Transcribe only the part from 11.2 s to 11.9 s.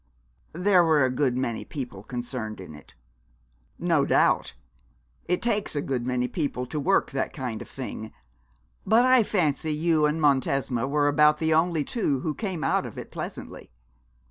the only